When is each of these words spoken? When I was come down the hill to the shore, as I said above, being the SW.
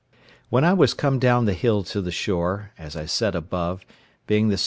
When 0.49 0.63
I 0.63 0.73
was 0.73 0.95
come 0.95 1.19
down 1.19 1.45
the 1.45 1.53
hill 1.53 1.83
to 1.83 2.01
the 2.01 2.09
shore, 2.11 2.71
as 2.75 2.95
I 2.95 3.05
said 3.05 3.35
above, 3.35 3.85
being 4.25 4.49
the 4.49 4.57
SW. 4.57 4.59